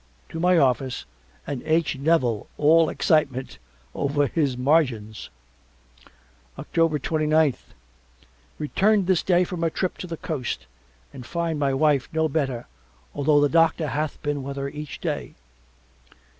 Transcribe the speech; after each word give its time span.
To 0.29 0.39
my 0.39 0.57
office 0.57 1.05
and 1.45 1.61
H. 1.61 1.95
Nevil 1.95 2.47
all 2.57 2.89
excitement 2.89 3.59
over 3.93 4.25
his 4.25 4.57
margins. 4.57 5.29
October 6.57 6.97
twenty 6.97 7.27
ninth 7.27 7.75
Returned 8.57 9.05
this 9.05 9.21
day 9.21 9.43
from 9.43 9.63
a 9.63 9.69
trip 9.69 9.99
to 9.99 10.07
the 10.07 10.17
Coast 10.17 10.65
and 11.13 11.23
find 11.23 11.59
my 11.59 11.75
wife 11.75 12.09
no 12.11 12.27
better 12.27 12.65
although 13.13 13.41
the 13.41 13.47
doctor 13.47 13.89
hath 13.89 14.19
been 14.23 14.41
with 14.41 14.57
her 14.57 14.69
each 14.69 14.99
day. 15.01 15.35